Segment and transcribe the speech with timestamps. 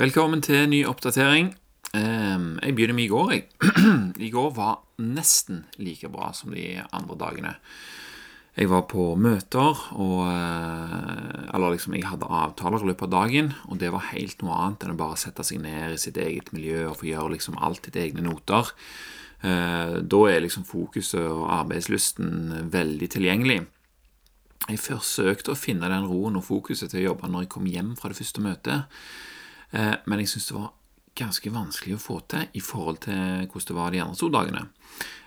[0.00, 1.50] Velkommen til ny oppdatering.
[1.94, 3.44] Ehm, Jeg begynner med i går, jeg.
[4.26, 7.54] I går var nesten like bra som de andre dagene.
[8.56, 13.52] Jeg var på møter, og eh, Eller liksom, jeg hadde avtaler i løpet av dagen,
[13.68, 16.52] og det var helt noe annet enn å bare sette seg ned i sitt eget
[16.56, 18.72] miljø og få gjøre liksom alt etter egne noter.
[19.42, 23.66] Eh, Da er liksom fokuset og arbeidslysten veldig tilgjengelig.
[24.68, 27.96] Jeg forsøkte å finne den roen og fokuset til å jobbe når jeg kom hjem
[27.98, 28.84] fra det første møtet,
[29.70, 30.72] men jeg syns det var
[31.20, 34.64] ganske vanskelig å få til i forhold til hvordan det var de andre to.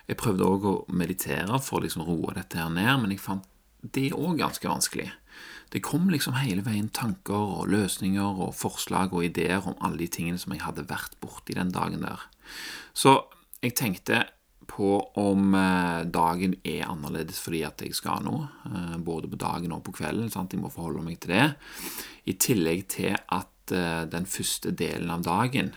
[0.10, 3.48] Jeg prøvde òg å meditere for å liksom roe dette her ned, men jeg fant
[3.84, 5.10] det òg ganske vanskelig.
[5.74, 10.10] Det kom liksom hele veien tanker og løsninger og forslag og ideer om alle de
[10.12, 12.28] tingene som jeg hadde vært borti den dagen der.
[12.94, 13.18] Så
[13.64, 14.26] jeg tenkte
[14.70, 19.74] på om eh, dagen er annerledes fordi at jeg skal noe, eh, både på dagen
[19.76, 20.30] og på kvelden.
[20.32, 20.54] Sant?
[20.54, 21.48] Jeg må forholde meg til det.
[22.30, 25.74] I tillegg til at eh, den første delen av dagen,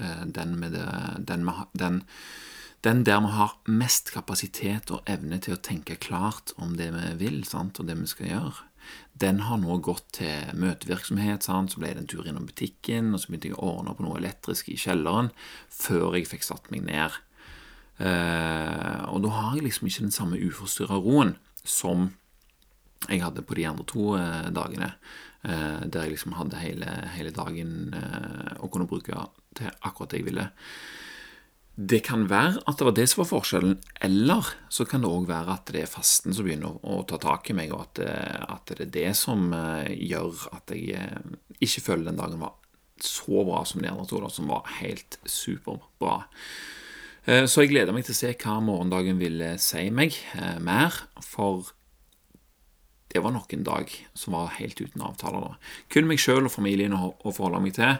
[0.00, 0.86] eh, den, det,
[1.26, 2.02] den, den,
[2.86, 7.12] den der vi har mest kapasitet og evne til å tenke klart om det vi
[7.24, 7.80] vil, sant?
[7.80, 8.66] og det vi skal gjøre,
[9.18, 11.46] den har nå gått til møtevirksomhet.
[11.46, 11.72] Sant?
[11.72, 14.20] Så ble det en tur innom butikken, og så begynte jeg å ordne på noe
[14.20, 15.32] elektrisk i kjelleren
[15.72, 17.16] før jeg fikk satt meg ned.
[17.96, 22.10] Eh, og da har jeg liksom ikke den samme uforstyrra roen som
[23.06, 24.92] jeg hadde på de andre to eh, dagene,
[25.46, 29.14] der jeg liksom hadde hele, hele dagen eh, å kunne bruke
[29.56, 30.48] til akkurat det jeg ville.
[31.76, 33.74] Det kan være at det var det som var forskjellen,
[34.06, 37.50] eller så kan det òg være at det er fasten som begynner å, ta tak
[37.52, 41.36] i meg, og at, det- at det er det som eh, gjør at jeg eh,
[41.60, 42.54] ikke føler den dagen var
[42.96, 46.22] så bra som de andre to, da, som var helt superbra.
[47.28, 50.96] Eh, Så jeg gleder meg til å se hva morgendagen vil si meg eh, mer,
[51.20, 51.74] for
[53.16, 55.48] det var nok en dag som var helt uten avtaler.
[55.48, 55.74] da.
[55.92, 57.96] Kun meg sjøl og familien å å forholde meg til.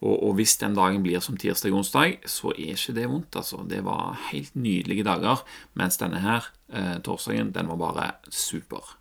[0.00, 3.36] Og, og hvis den dagen blir som tirsdag og onsdag, så er ikke det vondt.
[3.36, 3.60] altså.
[3.68, 5.42] Det var helt nydelige dager,
[5.76, 8.96] mens denne her, eh, torsdagen, den var bare super.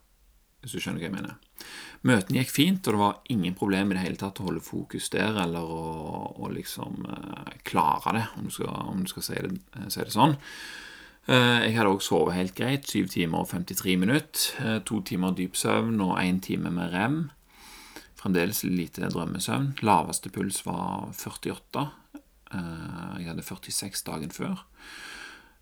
[0.59, 1.37] Hvis du skjønner hva jeg mener.
[2.07, 5.07] Møtene gikk fint, og det var ingen problem i det hele tatt å holde fokus
[5.11, 9.39] der, eller å, å liksom eh, klare det, om du skal, om du skal si,
[9.47, 10.35] det, eh, si det sånn.
[11.27, 14.39] Eh, Jeg hadde også sovet helt greit, 7 timer og 53 minutter.
[14.65, 17.29] eh, To timer dyp søvn og én time med rem.
[18.15, 19.77] Fremdeles lite drømmesøvn.
[19.81, 21.89] Laveste puls var 48.
[22.51, 24.63] Eh, Jeg hadde 46 dagen før.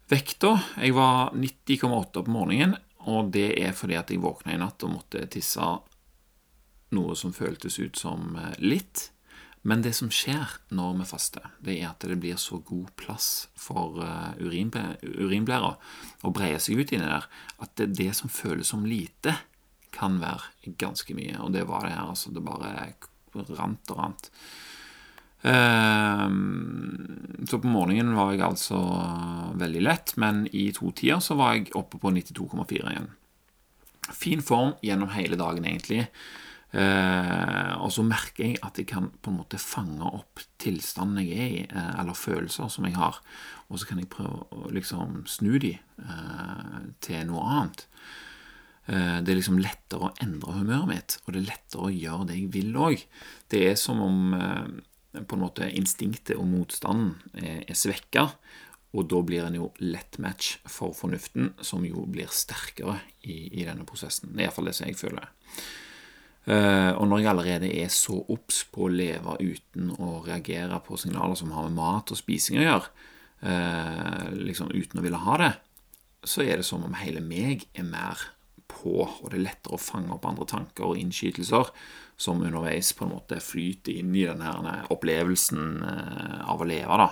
[0.09, 4.83] Vekta Jeg var 90,8 på morgenen, og det er fordi at jeg våkna i natt
[4.83, 5.59] og måtte tisse
[6.91, 9.11] noe som føltes ut som litt.
[9.67, 13.47] Men det som skjer når vi faster, det er at det blir så god plass
[13.57, 15.73] for eh, urinblæra
[16.23, 17.27] å breie seg ut inni der,
[17.59, 19.33] at det, det som føles som lite,
[19.97, 21.39] kan være ganske mye.
[21.41, 22.11] Og det var det her.
[22.11, 22.91] altså Det bare
[23.57, 24.31] rant og rant.
[25.41, 28.77] Ehm, Så på morgenen var jeg altså
[29.55, 33.07] veldig lett, men i to tider så var jeg oppe på 92,4 igjen.
[34.13, 36.07] Fin form gjennom hele dagen, egentlig.
[36.75, 41.37] Eh, og så merker jeg at jeg kan på en måte fange opp tilstanden jeg
[41.37, 43.21] er i, eh, eller følelser som jeg har,
[43.71, 47.85] og så kan jeg prøve å liksom snu de eh, til noe annet.
[48.87, 52.27] Eh, det er liksom lettere å endre humøret mitt, og det er lettere å gjøre
[52.27, 53.07] det jeg vil òg.
[53.51, 58.27] Det er som om eh, på en måte instinktet og motstanden er, er svekka,
[58.95, 63.65] og da blir en jo lett match for fornuften, som jo blir sterkere i, i
[63.67, 64.31] denne prosessen.
[64.33, 65.27] Det er iallfall det som jeg føler.
[66.47, 70.95] Eh, og når jeg allerede er så obs på å leve uten å reagere på
[70.99, 72.91] signaler som har med mat og spising å gjøre,
[73.43, 75.53] eh, liksom uten å ville ha det,
[76.23, 78.23] så er det som om hele meg er mer
[78.67, 81.71] på, og det er lettere å fange opp andre tanker og innskytelser
[82.17, 86.97] som underveis på en måte flyter inn i denne opplevelsen eh, av å leve.
[87.03, 87.11] da.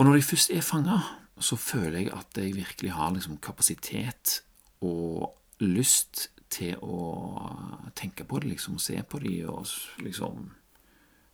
[0.00, 1.02] Og når de først er fanga,
[1.42, 4.40] så føler jeg at jeg virkelig har liksom kapasitet
[4.80, 9.66] og lyst til å tenke på det, liksom, se på de og
[10.02, 10.50] liksom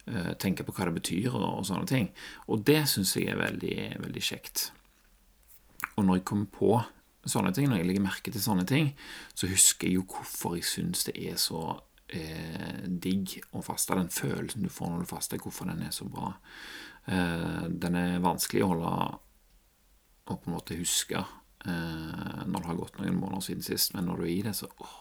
[0.06, 2.12] eh, tenke på hva det betyr og, og sånne ting.
[2.48, 4.68] Og det syns jeg er veldig, veldig kjekt.
[5.96, 6.72] Og når jeg kommer på
[7.28, 8.92] sånne ting, når jeg legger merke til sånne ting,
[9.34, 11.62] så husker jeg jo hvorfor jeg syns det er så
[12.08, 13.96] eh, digg å faste.
[13.98, 16.32] Den følelsen du får når du faster, hvorfor den er så bra.
[17.08, 18.92] Eh, den er vanskelig å holde
[20.28, 24.08] og på en måte huske eh, når det har gått noen måneder siden sist, men
[24.08, 24.96] når du er i det, så åh,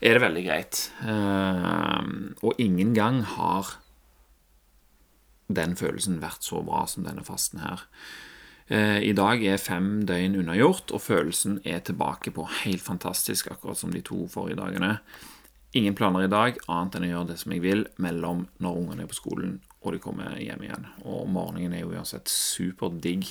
[0.00, 0.80] er det veldig greit.
[1.02, 2.08] Eh,
[2.42, 3.76] og ingen gang har
[5.48, 7.86] den følelsen vært så bra som denne fasten her.
[8.68, 13.80] Eh, I dag er fem døgn unnagjort, og følelsen er tilbake på helt fantastisk, akkurat
[13.80, 14.98] som de to forrige dagene.
[15.74, 19.02] ingen planer i dag annet enn å gjøre det som jeg vil mellom når ungene
[19.02, 20.86] er på skolen og de kommer hjem igjen.
[21.06, 23.30] Og morgenen er jo uansett superdigg,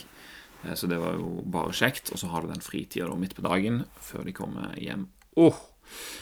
[0.63, 2.11] eh, så det var jo bare kjekt.
[2.13, 5.09] Og så har du den fritida midt på dagen før de kommer hjem.
[5.35, 5.59] Oh!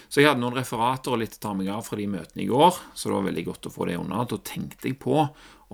[0.09, 2.49] Så jeg hadde noen referater og litt å ta meg av fra de møtene i
[2.49, 4.23] går, så det var veldig godt å få det unna.
[4.29, 5.17] Da tenkte jeg på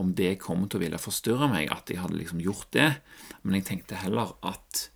[0.02, 2.90] om det kom til å ville forstyrre meg, at jeg hadde liksom gjort det.
[3.44, 4.88] Men jeg tenkte heller at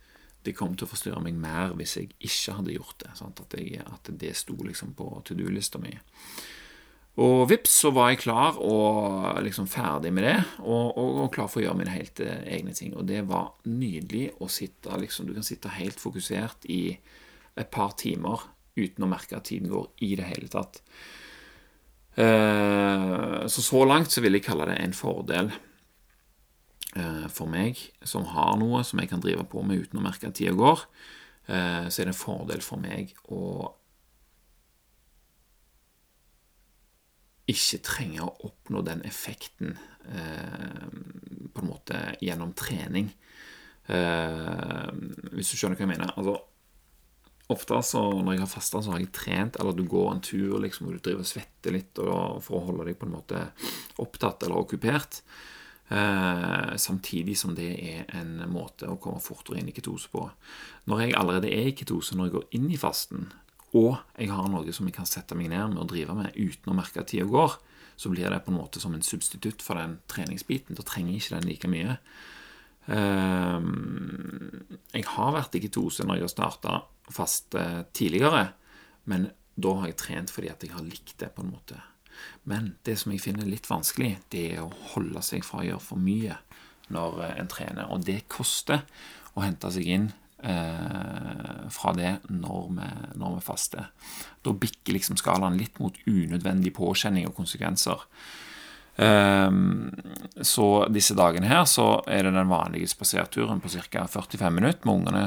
[0.46, 3.12] det kom til å forstyrre meg mer hvis jeg ikke hadde gjort det.
[3.26, 5.92] At, jeg, at, det sto liksom på to do-lista mi.
[7.22, 11.48] Og vips, så var jeg klar og liksom ferdig med det, og, og, og, klar
[11.48, 12.92] for å gjøre mine helt eh, egne ting.
[12.92, 16.98] Og det var nydelig å sitte liksom, Du kan sitte helt fokusert i
[17.56, 18.44] et par timer
[18.76, 20.82] uten å merke at tiden går i det hele tatt.
[22.16, 25.50] Eh, så så langt så vil jeg kalle det en fordel
[26.96, 27.76] Eh, for meg
[28.08, 30.84] som har noe som jeg kan drive på med uten å merke at tida går,
[31.52, 33.74] eh, så er det en fordel for meg å
[37.46, 39.76] ikke trenge å oppnå den effekten
[40.06, 43.06] på en måte gjennom trening.
[43.86, 46.10] Hvis du skjønner hva jeg mener.
[46.18, 46.34] Altså,
[47.52, 50.56] ofte så når jeg har fasta, så har jeg trent, eller du går en tur
[50.62, 53.42] liksom, og du driver og svetter litt for å holde deg på en måte
[54.02, 55.20] opptatt eller okkupert.
[55.88, 60.24] Eh, samtidig som det er en måte å komme fortere inn i ketose på.
[60.90, 63.28] Når jeg allerede er i ketose, når jeg går inn i fasten,
[63.76, 66.72] og jeg har noe som jeg kan sette meg ned med og drive med uten
[66.72, 67.58] å merke at tida går,
[67.96, 70.76] så blir det på en måte som en substitutt for den treningsbiten.
[70.76, 71.96] Da trenger jeg ikke den like mye.
[72.86, 73.58] Eh,
[74.96, 76.78] jeg har vært i ketose når jeg har starta
[77.12, 77.54] fast
[77.94, 78.48] tidligere,
[79.06, 81.78] men da har jeg trent fordi at jeg har likt det, på en måte.
[82.48, 85.84] Men det som jeg finner litt vanskelig, det er å holde seg fra å gjøre
[85.84, 86.38] for mye
[86.94, 87.90] når eh, en trener.
[87.90, 88.84] Og det koster
[89.36, 90.08] å hente seg inn
[90.46, 92.90] eh, fra det når vi,
[93.20, 93.90] når vi, faster.
[94.46, 98.06] Da bikker liksom skalaen litt mot unødvendig påkjenning og konsekvenser.
[98.96, 99.90] Um,
[100.40, 104.06] så disse dagene her så er det den vanlige spaserturen på ca.
[104.08, 105.24] 45 minutter med ungene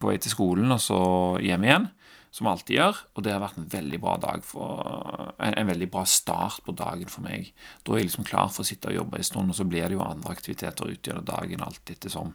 [0.00, 1.00] på vei til skolen og så
[1.40, 1.86] hjem igjen
[2.30, 2.98] som vi alltid gjør.
[3.14, 4.82] Og det har vært en veldig bra dag for,
[5.42, 7.50] en, en, veldig bra start på dagen for meg.
[7.82, 9.88] Da er jeg liksom klar for å sitte og jobbe en stund, og så blir
[9.88, 11.64] det jo andre aktiviteter utgjennom dagen.
[11.66, 12.32] alt ettersom.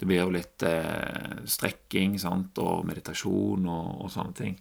[0.00, 2.56] Det blir jo litt eh, strekking sant?
[2.62, 4.58] og meditasjon og, og sånne ting.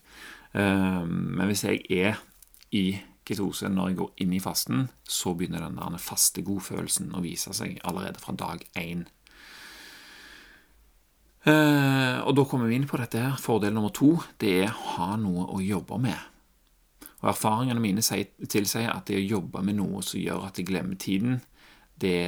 [0.54, 2.20] Um, men hvis jeg er
[2.76, 2.86] i
[3.28, 7.54] ketose når jeg går inn i fasten, så begynner den der faste godfølelsen å vise
[7.56, 9.06] seg allerede fra dag én.
[11.44, 13.40] Eh, og da kommer vi inn på dette her.
[13.42, 16.30] Fordel nummer to det er å ha noe å jobbe med.
[17.24, 21.00] Og Erfaringene mine tilsier at det å jobbe med noe som gjør at jeg glemmer
[21.00, 21.42] tiden,
[22.00, 22.28] det,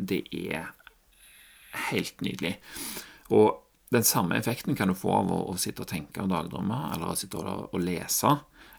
[0.00, 0.70] det er
[1.90, 2.56] helt nydelig.
[3.36, 6.78] Og den samme effekten kan du få av å, å sitte og tenke og dagdrømme,
[6.94, 8.32] eller å sitte og, og lese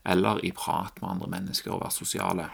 [0.07, 2.45] eller i prat med andre mennesker og være sosiale.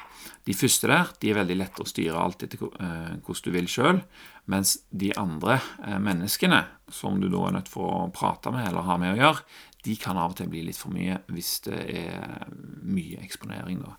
[0.48, 3.70] De første der de er veldig lette å styre alt etter eh, hvordan du vil
[3.70, 4.02] sjøl,
[4.50, 8.88] mens de andre eh, menneskene som du da er nødt for å prate med eller
[8.88, 9.46] ha med å gjøre,
[9.84, 13.84] de kan av og til bli litt for mye hvis det er mye eksponering.
[13.84, 13.98] da.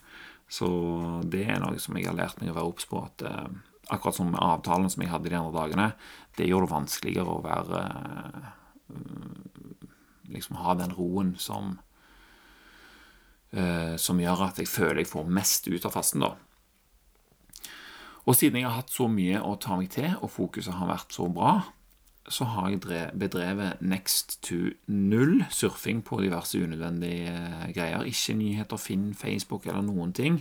[0.50, 0.68] Så
[1.30, 3.04] det er noe som jeg har lært meg å være obs på.
[3.06, 3.46] at eh,
[3.94, 5.88] Akkurat som avtalen som jeg hadde de andre dagene,
[6.38, 7.80] det gjør det vanskeligere å være
[10.32, 11.76] Liksom ha den roen som
[14.00, 16.32] som gjør at jeg føler jeg får mest ut av fasten, da.
[18.24, 21.12] Og siden jeg har hatt så mye å ta meg til, og fokuset har vært
[21.14, 21.58] så bra,
[22.32, 28.06] så har jeg bedrevet next to null surfing på diverse unødvendige eh, greier.
[28.08, 30.40] Ikke nyheter, Finn, Facebook eller noen ting.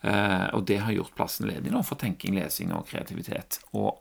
[0.00, 3.60] Eh, og det har gjort plassen ledig nå for tenking, lesing og kreativitet.
[3.76, 4.00] Og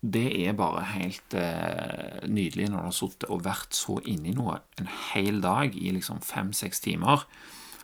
[0.00, 4.56] det er bare helt eh, nydelig når du har sittet og vært så inni noe
[4.80, 7.26] en hel dag i liksom fem-seks timer,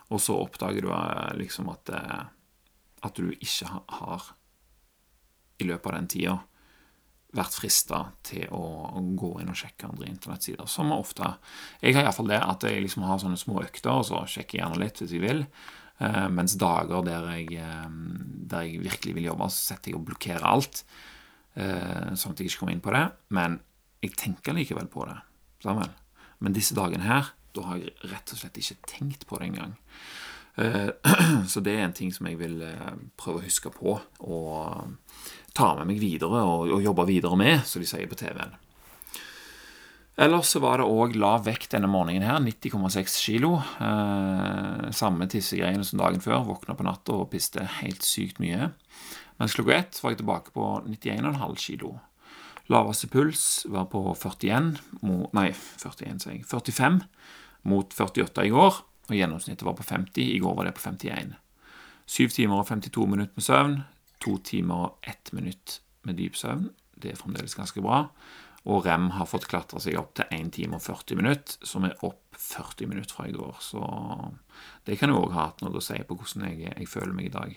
[0.09, 2.23] og så oppdager du eh, liksom at, eh,
[3.05, 4.31] at du ikke har
[5.61, 6.37] i løpet av den tida
[7.37, 10.65] vært frista til å gå inn og sjekke andre internettsider.
[10.71, 11.35] Som ofte
[11.83, 14.63] Jeg har iallfall det at jeg liksom har sånne små økter, og så sjekker jeg
[14.63, 15.45] gjerne litt hvis jeg vil.
[16.01, 17.61] Eh, mens dager der jeg,
[18.49, 20.81] der jeg virkelig vil jobbe, så setter jeg og blokkerer alt.
[21.57, 23.07] Eh, sånn at jeg ikke kommer inn på det.
[23.35, 23.61] Men
[24.05, 25.17] jeg tenker likevel på det.
[25.65, 25.95] Sammen.
[26.45, 29.77] Men disse dagene her, da har jeg rett og slett ikke tenkt på det engang.
[30.61, 30.91] Eh,
[31.53, 34.95] så det er en ting som jeg vil eh, prøve å huske på og
[35.57, 38.57] ta med meg videre og, jobbe videre med, som de sier på TV-en.
[40.17, 43.59] Ellers så var det òg lav vekt denne morgenen her, 90,6 kilo.
[43.85, 46.47] Eh, samme tissegreiene som dagen før.
[46.49, 48.71] Våkna på natta og piste helt sykt mye.
[49.37, 51.97] Mens klokka ett var jeg tilbake på 91,5 kilo.
[52.73, 56.47] Laveste puls var på 41 mot, Nei, 41, sier jeg.
[56.51, 57.03] 45
[57.71, 58.83] mot 48 i går.
[59.07, 60.23] og gjennomsnittet var på 50.
[60.35, 61.37] I går var det på 51.
[62.07, 63.77] 7 timer og 52 minutter med søvn.
[64.25, 66.71] 2 timer og 1 minutt med dyp søvn.
[66.97, 68.09] Det er fremdeles ganske bra.
[68.67, 71.95] Og rem har fått klatra seg opp til 1 time og 40 minutter, som er
[72.03, 73.61] opp 40 minutter fra i går.
[73.63, 73.83] Så
[74.87, 77.31] det kan jo òg ha hatt noe å si på hvordan jeg, jeg føler meg
[77.31, 77.55] i dag.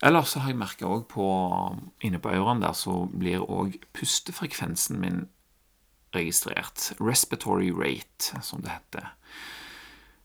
[0.00, 1.26] Ellers så har jeg merka òg på
[2.06, 5.26] Inne på ørene der så blir òg pustefrekvensen min
[6.16, 6.92] registrert.
[6.98, 9.10] Respiratory rate, som det heter.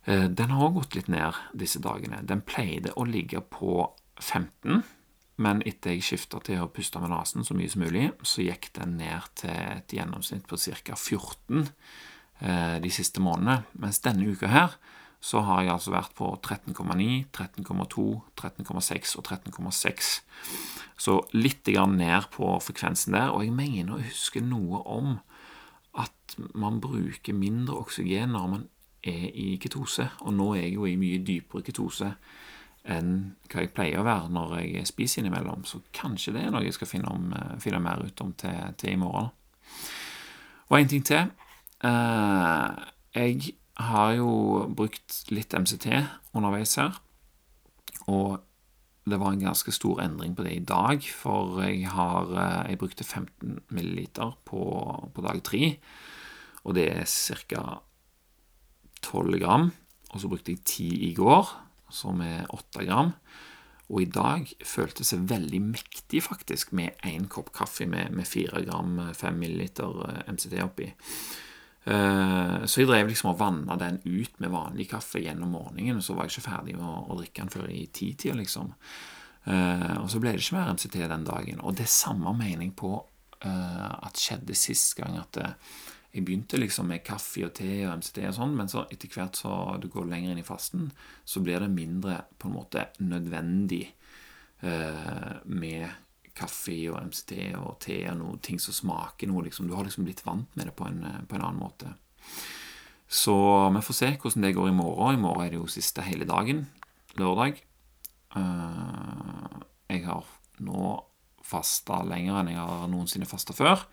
[0.06, 2.24] Eh, den har òg gått litt ned disse dagene.
[2.26, 3.92] Den pleide å ligge på
[4.22, 4.84] 15,
[5.42, 8.72] men etter jeg skifta til å puste med nesen så mye som mulig, så gikk
[8.78, 10.96] den ned til et gjennomsnitt på ca.
[10.96, 11.66] 14
[12.40, 13.66] eh, de siste månedene.
[13.82, 14.78] Mens denne uka her
[15.20, 18.06] så har jeg altså vært på 13,9, 13,2,
[18.38, 20.12] 13,6 og 13,6.
[20.98, 23.34] Så litt ned på frekvensen der.
[23.34, 25.18] Og jeg mener å huske noe om
[25.98, 28.68] at man bruker mindre oksygen når man
[29.06, 30.10] er i ketose.
[30.22, 32.14] Og nå er jeg jo i mye dypere ketose
[32.86, 33.14] enn
[33.50, 35.66] hva jeg pleier å være når jeg spiser innimellom.
[35.66, 38.60] Så kanskje det er noe jeg skal finne, om, eh, finne mer ut om til,
[38.78, 39.32] til, i morgen.
[40.70, 41.32] Og en ting til.
[41.86, 42.70] Eh,
[43.76, 44.30] jeg har jo
[44.72, 45.90] brukt litt MCT
[46.36, 46.96] underveis her.
[48.08, 48.40] Og
[49.06, 52.80] det var en ganske stor endring på det i dag, for jeg har eh, Jeg
[52.82, 54.08] brukte 15 ml
[54.46, 54.62] på,
[55.14, 55.78] på dag tre,
[56.64, 57.82] og det er ca.
[59.06, 59.70] 12 gram.
[60.12, 61.52] Og så brukte jeg 10 i går,
[61.92, 63.12] som er 8 gram.
[63.90, 68.64] Og i dag føltes det veldig mektig, faktisk, med én kopp kaffe med, med 4
[68.66, 70.90] gram 5 milliliter eh, MCT oppi.
[71.86, 76.02] Eh, så jeg drev liksom og vanna den ut med vanlig kaffe gjennom morgenen.
[76.02, 78.72] Så var jeg ikke ferdig med å, drikke den før i titida, liksom.
[79.46, 81.62] Eh, og så ble det ikke mer MCT den dagen.
[81.62, 82.98] Og det er samme mening på
[83.46, 85.20] at skjedde sist gang.
[85.22, 85.38] At
[86.16, 89.36] jeg begynte liksom med kaffe og te og MCT og sånn, men så etter hvert
[89.38, 89.52] så
[89.84, 90.88] du går lenger inn i fasten,
[91.28, 93.84] så blir det mindre på en måte nødvendig
[94.64, 95.90] eh, med
[96.36, 99.46] kaffe og MCT og te og noe ting som smaker noe.
[99.48, 99.70] Liksom.
[99.70, 101.94] Du har liksom blitt vant med det på en, på en annen måte.
[103.08, 103.36] Så
[103.76, 105.20] vi får se hvordan det går i morgen.
[105.20, 106.66] I morgen er det jo siste hele dagen,
[107.20, 107.62] lørdag.
[108.36, 109.60] Eh,
[109.94, 110.26] jeg har
[110.66, 110.96] nå
[111.46, 113.86] fasta lenger enn jeg har noensinne fasta før.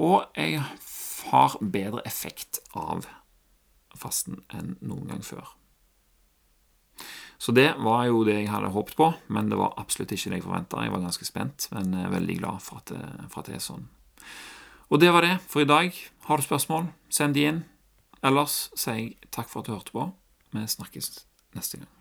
[0.00, 0.62] Og jeg
[1.30, 3.04] har bedre effekt av
[4.00, 5.59] fasten enn noen gang før.
[7.40, 10.40] Så det var jo det jeg hadde håpet på, men det var absolutt ikke det
[10.40, 10.82] jeg forventa.
[10.84, 13.64] Jeg var ganske spent, men er veldig glad for at, det, for at det er
[13.64, 13.86] sånn.
[14.90, 15.94] Og det var det for i dag.
[16.28, 17.62] Har du spørsmål, send de inn.
[18.20, 20.10] Ellers sier jeg takk for at du hørte på.
[20.52, 21.14] Vi snakkes
[21.56, 21.99] neste gang.